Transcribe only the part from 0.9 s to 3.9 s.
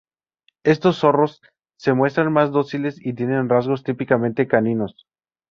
zorros se muestran más dóciles y tienen rasgos